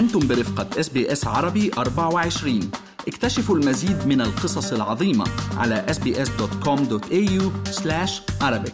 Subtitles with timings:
[0.00, 2.70] أنتم برفقة SBS عربي 24
[3.08, 5.24] اكتشفوا المزيد من القصص العظيمة
[5.56, 7.42] على sbs.com.au
[8.42, 8.72] Arabic.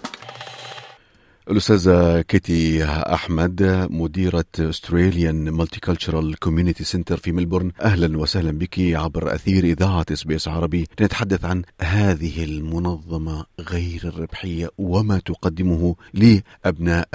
[1.50, 7.72] الأستاذة كيتي أحمد مديرة Australian Multicultural Community Centre في ملبورن.
[7.80, 10.86] أهلا وسهلا بك عبر أثير إذاعة SBS عربي.
[11.00, 17.08] لنتحدث عن هذه المنظمة غير الربحية وما تقدمه لأبناء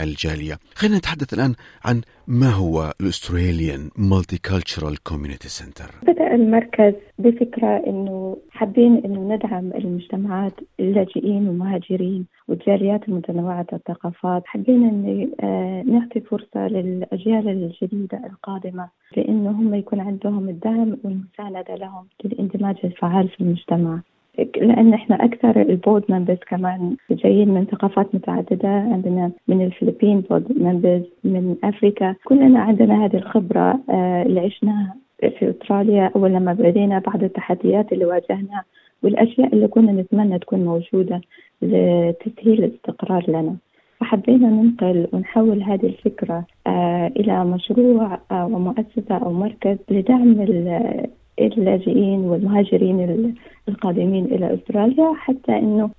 [0.00, 0.58] الجالية.
[0.74, 8.36] خلينا نتحدث الآن عن ما هو ال Australian Multicultural Community Centre بدأ المركز بفكرة أنه
[8.50, 14.42] حابين أنه ندعم المجتمعات اللاجئين والمهاجرين والجاليات المتنوعة الثقافات.
[14.46, 15.30] حابين أن
[15.92, 23.40] نعطي فرصة للأجيال الجديدة القادمة لأنه هم يكون عندهم الدعم والمساندة لهم للإندماج الفعال في
[23.40, 24.00] المجتمع.
[24.38, 30.58] لأن إحنا أكثر ال board members كمان جايين من ثقافات متعددة عندنا من الفلبين board
[30.58, 32.14] members من أفريكا.
[32.24, 33.80] كلنا عندنا هذه الخبرة
[34.26, 34.94] اللي عشناها
[35.38, 38.64] في أستراليا اول لما بدينا بعض التحديات اللي واجهناها
[39.02, 41.20] والأشياء اللي كنا نتمنى تكون موجودة
[41.62, 43.56] لتسهيل الاستقرار لنا.
[44.00, 46.44] فحبينا ننقل ونحول هذه الفكرة
[47.16, 50.34] إلى مشروع ومؤسسة أو مركز لدعم
[51.40, 53.34] اللاجئين والمهاجرين
[53.68, 55.90] القادمين إلى أستراليا حتى إنه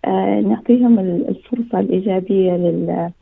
[0.49, 2.51] نعطيهم الفرصة الإيجابية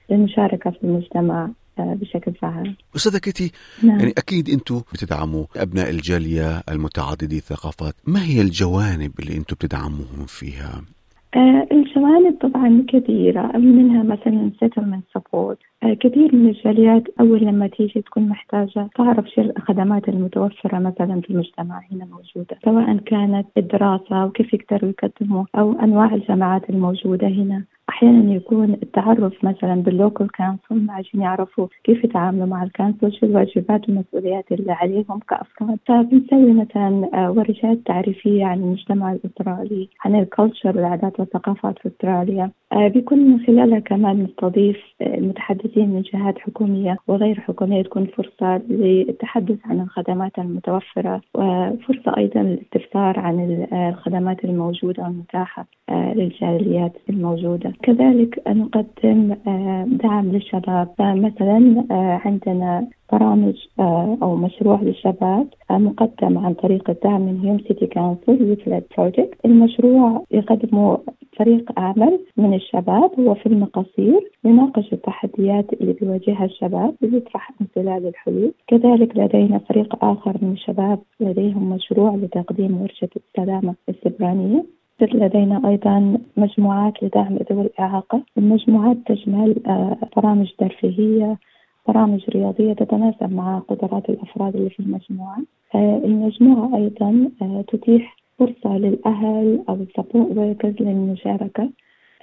[0.10, 2.76] للمشاركة في المجتمع بشكل فعال.
[2.96, 3.52] أستاذة كيتي
[3.84, 4.00] نعم.
[4.00, 10.82] يعني أكيد أنتم بتدعموا أبناء الجالية المتعددي الثقافات، ما هي الجوانب اللي أنتم بتدعموهم فيها؟
[12.04, 15.58] الجوانب طبعا كثيرة منها مثلا settlement support.
[15.84, 21.30] آه كثير من الجاليات أول لما تيجي تكون محتاجة تعرف شو الخدمات المتوفرة مثلا في
[21.30, 27.64] المجتمع هنا موجودة سواء كانت الدراسة وكيف يقدروا يقدموا أو أنواع الجامعات الموجودة هنا.
[27.90, 33.26] أحيانا يكون التعرف مثلا بال local council عشان يعرفوا كيف يتعاملوا مع ال council شو
[33.26, 40.78] الواجبات والمسؤوليات اللي عليهم كافراد فبنسوي مثلا ورشات تعريفية عن المجتمع الأسترالي عن ال culture
[40.78, 42.52] والعادات والثقافات في أستراليا.
[42.74, 49.80] بيكون من خلالها كمان نستضيف المتحدثين من جهات حكومية وغير حكومية تكون فرصة للتحدث عن
[49.82, 57.73] الخدمات المتوفرة وفرصه أيضا للاستفسار عن الخدمات الموجودة والمتاحة للجاليات الموجودة.
[57.84, 59.36] كذلك نقدم
[59.86, 60.88] دعم للشباب.
[61.00, 61.86] مثلا
[62.26, 63.56] عندنا برامج
[64.24, 70.98] أو مشروع للشباب مقدم عن طريق الدعم من Hume City Council youth project المشروع يقدمه
[71.38, 78.08] فريق عمل من الشباب هو فيلم قصير يناقش التحديات اللي بيواجهها الشباب ويطرح من خلال
[78.08, 84.64] الحلول كذلك لدينا فريق آخر من الشباب لديهم مشروع لتقديم ورشة السلامة السيبرانية.
[85.14, 88.22] لدينا أيضا مجموعات لدعم ذوي الإعاقة.
[88.38, 89.56] المجموعات تشمل
[90.18, 91.38] برامج ترفيهية
[91.88, 95.38] برامج رياضية تتناسب مع قدرات الأفراد اللي في المجموعة.
[95.76, 97.30] المجموعة أيضا
[97.68, 101.70] تتيح فرصة للأهل أو ال support workers للمشاركة.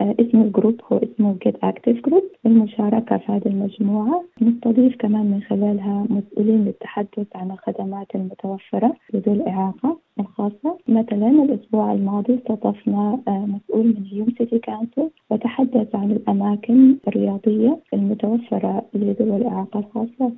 [0.00, 4.25] اسم ال group هو اسمه Get Active Group المشاركة في هذه المجموعة.
[4.43, 10.77] نستضيف كمان من خلالها مسؤولين للتحدث عن الخدمات المتوفرة لذوي الإعاقة الخاصة.
[10.89, 19.37] مثلا الأسبوع الماضي استضفنا مسؤول من Hume City Council وتحدث عن الأماكن الرياضية المتوفرة لذوي
[19.37, 20.33] الإعاقة الخاصة.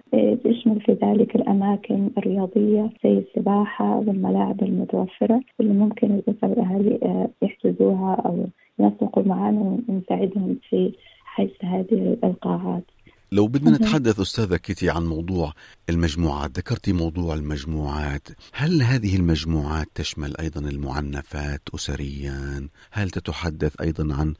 [0.44, 8.44] تشمل في ذلك الأماكن الرياضية زي السباحة والملاعب المتوفرة واللي ممكن الأسر الأهالي يحجزوها أو
[8.82, 10.92] ينسقوا معنا ونساعدهم في
[11.24, 12.84] حجز هذه القاعات
[13.32, 15.52] لو بدنا نتحدث أستاذة كيتي عن موضوع
[15.90, 18.28] المجموعات ذكرتي موضوع المجموعات.
[18.52, 24.34] هل هذه المجموعات تشمل أيضا المعنفات أسريا؟ هل تتحدث أيضا عن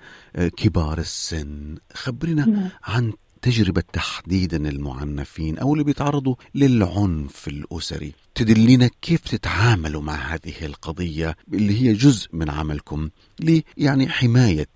[0.56, 8.12] كبار السن؟ خبرنا عن تجربة تحديدا المعنفين أو اللي بيتعرضوا للعنف الأسري.
[8.34, 13.08] تدلينا كيف تتعاملوا مع هذه القضية اللي هي جزء من عملكم
[13.40, 14.66] لي يعني حماية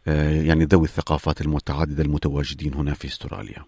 [0.47, 3.62] يعني ذوي الثقافات المتعددة المتواجدين هنا في استراليا.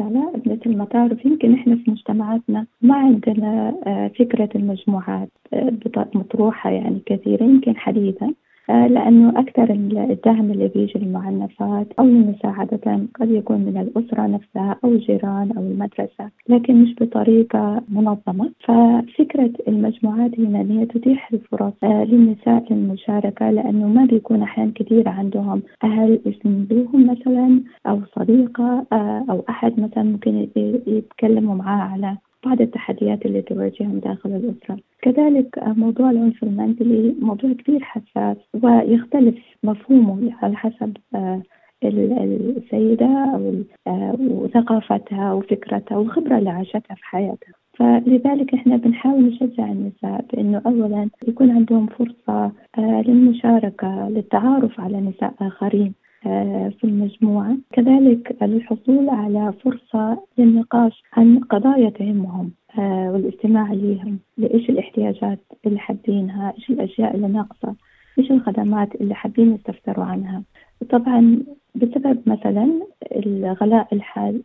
[0.00, 3.74] علاء مثل ما تعرف يمكن إحنا في مجتمعاتنا ما عندنا
[4.18, 5.30] فكرة المجموعات
[6.14, 8.34] مطروحة يعني كثيرا يمكن حديثا.
[8.68, 9.70] لأنه أكثر
[10.10, 16.30] الدعم اللي بيجي للمعنفات أو لمساعدة قد يكون من الأسرة نفسها أو الجيران أو المدرسة
[16.48, 18.50] لكن مش بطريقة منظمة.
[18.64, 26.20] ففكرة المجموعات هنا هي تتيح الفرص للنساء للمشاركة لأنه ما بيكون أحيان كثير عندهم أهل
[26.26, 28.86] يسندوهم مثلا أو صديقة
[29.30, 30.48] أو أحد مثلا ممكن
[30.86, 34.78] يتكلموا معاه على بعض التحديات اللي تواجههم داخل الأسرة.
[35.02, 40.96] كذلك موضوع العنف المنزلي موضوع كثير حساس ويختلف مفهومه على حسب
[41.84, 43.62] السيدة أو
[44.18, 47.52] وثقافتها وفكرتها والخبرة اللي عاشتها في حياتها.
[47.78, 55.34] فلذلك إحنا بنحاول نشجع النساء بإنه اولا يكون عندهم فرصة آه، للمشاركة للتعارف على نساء
[55.40, 55.86] آخرين.
[55.86, 57.56] آه، في المجموعة.
[57.72, 66.54] كذلك الحصول على فرصة للنقاش عن قضايا تهمهم آه، والاستماع لهم لإيش الاحتياجات اللي حابينها؟
[66.58, 67.74] إيش الأشياء اللي ناقصة؟
[68.18, 70.42] إيش الخدمات اللي حابين يستفسروا عنها؟
[70.90, 71.42] طبعا
[71.74, 72.80] بسبب مثلا
[73.16, 73.88] الغلاء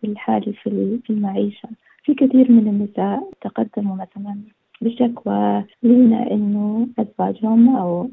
[0.04, 1.68] الحالي في المعيشة
[2.04, 4.36] في كثير من النساء تقدموا مثلا
[4.80, 8.08] بشكوى لنا إنه أزواجهم أو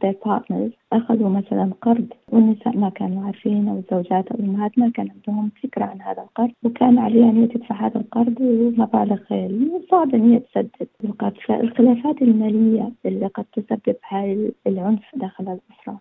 [0.00, 5.08] their partners أخذوا مثلا قرض والنساء ما كانوا عارفين أو الزوجات أو الأمهات ما كان
[5.10, 9.20] عندهم فكرة عن هذا القرض وكان عليها أن تدفع هذا القرض ومبالغ
[9.90, 16.00] صعب أن هي تسدد القرض فالخلافات المالية اللي قد تسبب هاي العنف داخل الأسرة.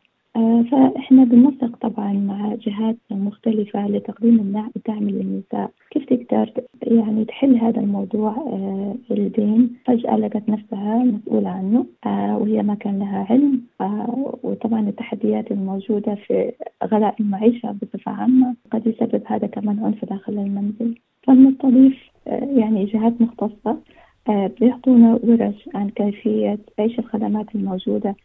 [0.72, 5.72] فإحنا بننسق طبعا مع جهات مختلفة لتقديم الدعم للنساء.
[5.92, 6.52] كيف تقدر
[6.82, 13.00] يعني تحل هذا الموضوع؟ آه، الدين فجأة لقت نفسها مسؤولة عنه آه، وهي ما كان
[13.00, 13.62] لها علم
[14.44, 16.52] وطبعا التحديات الموجودة في
[16.84, 20.96] غلاء المعيشة بصفة عامة قد يسبب هذا كمان عنف داخل المنزل.
[21.24, 21.98] فبنستضيف
[22.28, 23.78] يعني جهات مختصة
[24.30, 28.16] بيعطونا ورش عن كيفية إيش الخدمات الموجودة.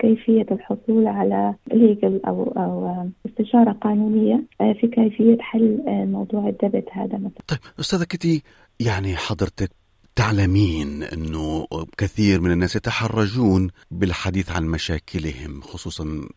[0.00, 6.88] كيفية الحصول على ليجل أو أو استشارة قانونية آه، في كيفية حل آه، موضوع الدبت
[6.92, 7.42] هذا مثلا.
[7.48, 8.42] طيب أستاذة كتي
[8.80, 9.70] يعني حضرتك
[10.16, 11.66] تعلمين إنه
[11.98, 16.28] كثير من الناس يتحرجون بالحديث عن مشاكلهم خصوصا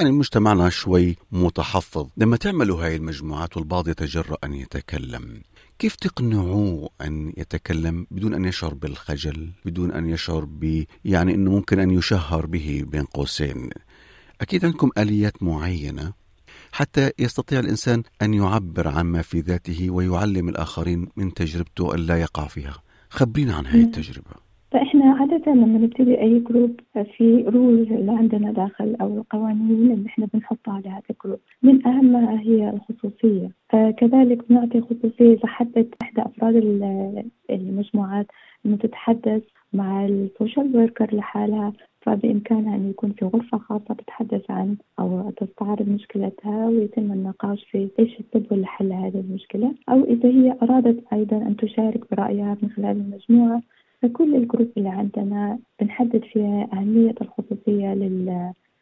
[0.00, 2.08] يعني مجتمعنا شوي متحفظ.
[2.16, 5.42] لما تعملوا هاي المجموعات والبعض يتجرأ أن يتكلم
[5.78, 11.78] كيف تقنعوه أن يتكلم بدون أن يشعر بالخجل؟ بدون أن يشعر ب يعني أنه ممكن
[11.78, 13.70] أن يشهر به بين قوسين.
[14.40, 16.12] أكيد عندكم آليات معينة
[16.72, 22.46] حتى يستطيع الإنسان أن يعبر عما في ذاته ويعلم الآخرين من تجربته أن لا يقع
[22.46, 22.82] فيها.
[23.10, 24.49] خبرينا عن هذه التجربة.
[25.20, 26.80] عادة لما نبتدي أي group
[27.16, 32.40] في rules اللي عندنا داخل أو القوانين اللي إحنا بنحطها على هذا الجروب من أهمها
[32.40, 33.50] هي الخصوصية.
[33.74, 36.56] آه كذلك بنعطي خصوصية حبت إحدى أفراد
[37.50, 38.26] المجموعات
[38.66, 44.76] إنه تتحدث مع ال social worker لحالها فبإمكانها أن يكون في غرفة خاصة تتحدث عن
[44.98, 49.72] أو تستعرض مشكلتها ويتم النقاش في إيش السبل لحل هذه المشكلة.
[49.88, 53.62] أو إذا هي أرادت أيضا أن تشارك برأيها من خلال المجموعة.
[54.02, 57.94] فكل ال group اللي عندنا بنحدد فيها أهمية الخصوصية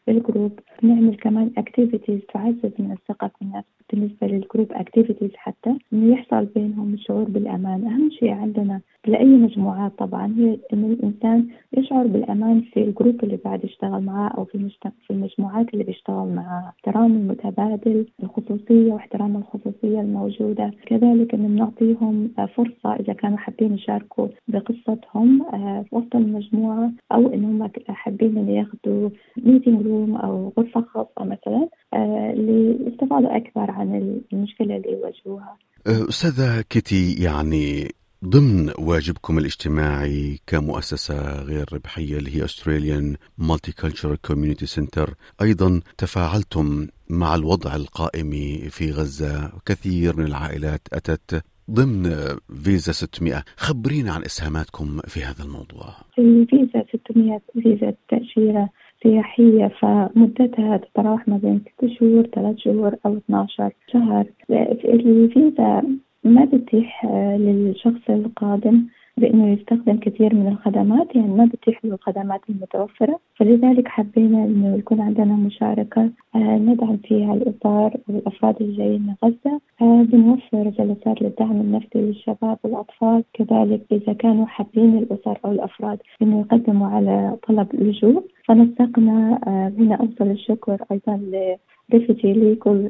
[0.09, 5.75] لل group نعمل كمان activities تعزز من الثقة في النفس بالنسبة لل group activities حتى
[5.93, 7.87] إنه يحصل بينهم الشعور بالأمان.
[7.87, 11.47] أهم شيء عندنا لأي مجموعات طبعا هي إنه الإنسان
[11.77, 14.69] يشعر بالأمان في ال group اللي بعد يشتغل معاه أو في
[15.07, 20.71] في المجموعات اللي بيشتغل معاه احترام المتبادل الخصوصية واحترام الخصوصية الموجودة.
[20.87, 28.39] كذلك إنه بنعطيهم فرصة إذا كانوا حابين يشاركوا بقصتهم آه، وسط المجموعة أو إنهم حابين
[28.39, 35.57] إنه ياخذوا meeting room أو غرفة خاصة مثلا آه، لاستفاضه أكثر عن المشكلة اللي يواجهوها.
[35.87, 37.89] أه، أستاذة كيتي يعني
[38.25, 45.13] ضمن واجبكم الاجتماعي كمؤسسة غير ربحية اللي هي Australian Multicultural Community Center
[45.43, 48.31] أيضا تفاعلتم مع الوضع القائم
[48.71, 52.03] في غزة كثير من العائلات أتت ضمن
[52.65, 55.89] فيزا 600 خبرينا عن إسهاماتكم في هذا الموضوع.
[56.19, 58.69] الفيزا 600 فيزا تأشيرة.
[59.03, 64.27] سياحية فمدتها تتراوح ما بين 6 شهور 3 شهور أو 12 شهر.
[64.85, 65.83] الفيزا
[66.25, 68.85] ما بتتيح آه، للشخص القادم
[69.19, 73.19] بأنه يستخدم كثير من الخدمات يعني ما بتتيح له الخدمات المتوفرة.
[73.37, 79.61] فلذلك حبينا أنه يكون عندنا مشاركة آه، ندعم فيها الإطار والأفراد الجايين من غزة.
[79.83, 83.25] آه، بنوفر جلسات للدعم النفسي للشباب والأطفال.
[83.33, 88.25] كذلك إذا كانوا حابين الأسر أو الأفراد أنه يقدموا على طلب لجوء.
[88.45, 89.39] فنسقنا
[89.79, 91.21] هنا أوصل الشكر أيضا
[91.95, 92.89] رفقي لكل